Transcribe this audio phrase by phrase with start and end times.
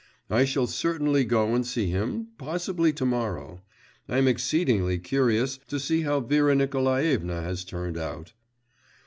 [0.31, 3.61] I shall certainly go and see him, possibly to morrow.
[4.09, 8.33] I am exceedingly curious to see how Vera Nikolaevna has turned out.